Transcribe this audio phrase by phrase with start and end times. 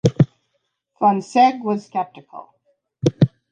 [0.99, 2.55] Fonsègue was skeptical.